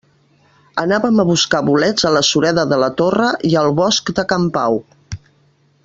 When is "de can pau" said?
4.21-4.83